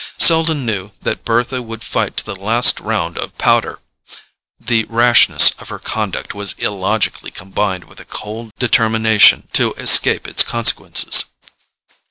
[0.17, 3.77] Selden knew that Bertha would fight to the last round of powder:
[4.59, 10.41] the rashness of her conduct was illogically combined with a cold determination to escape its
[10.41, 11.25] consequences.